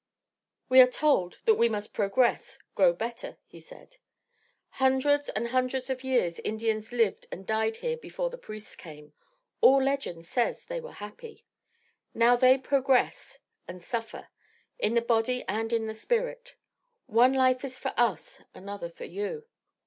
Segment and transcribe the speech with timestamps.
[0.67, 3.97] "We are told that we must progress, grow better," he said.
[4.69, 9.13] "Hundreds and hundreds of years Indians lived and died here before the priests came.
[9.61, 11.45] All legends say they were happy.
[12.15, 13.37] Now they 'progress,'
[13.67, 14.29] and suffer
[14.79, 16.55] in the body and in the spirit.
[17.05, 19.45] One life is for us, another for you.